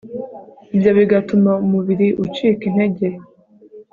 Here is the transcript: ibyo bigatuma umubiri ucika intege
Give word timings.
ibyo 0.75 0.91
bigatuma 0.97 1.51
umubiri 1.65 2.07
ucika 2.23 2.63
intege 2.69 3.05